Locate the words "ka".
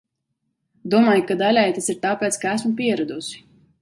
1.31-1.37, 2.45-2.55